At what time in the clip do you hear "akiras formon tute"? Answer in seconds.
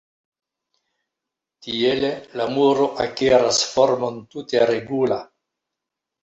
3.05-4.65